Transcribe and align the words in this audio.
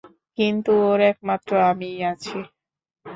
কিন্তু 0.37 0.71
ওর 0.87 0.99
একমাত্র 1.11 1.51
আমিই 1.69 1.99
আছি। 2.11 2.37